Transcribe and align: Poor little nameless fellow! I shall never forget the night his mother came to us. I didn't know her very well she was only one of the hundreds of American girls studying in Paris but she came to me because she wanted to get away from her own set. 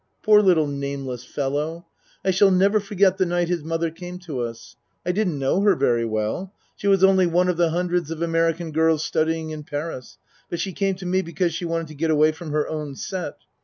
Poor 0.23 0.41
little 0.41 0.65
nameless 0.65 1.23
fellow! 1.23 1.85
I 2.25 2.31
shall 2.31 2.49
never 2.49 2.79
forget 2.79 3.19
the 3.19 3.25
night 3.27 3.49
his 3.49 3.63
mother 3.63 3.91
came 3.91 4.17
to 4.21 4.39
us. 4.39 4.75
I 5.05 5.11
didn't 5.11 5.37
know 5.37 5.61
her 5.61 5.75
very 5.75 6.05
well 6.05 6.55
she 6.75 6.87
was 6.87 7.03
only 7.03 7.27
one 7.27 7.47
of 7.47 7.57
the 7.57 7.69
hundreds 7.69 8.09
of 8.09 8.19
American 8.19 8.71
girls 8.71 9.03
studying 9.05 9.51
in 9.51 9.63
Paris 9.63 10.17
but 10.49 10.59
she 10.59 10.73
came 10.73 10.95
to 10.95 11.05
me 11.05 11.21
because 11.21 11.53
she 11.53 11.65
wanted 11.65 11.87
to 11.89 11.93
get 11.93 12.09
away 12.09 12.31
from 12.31 12.49
her 12.49 12.67
own 12.67 12.95
set. 12.95 13.37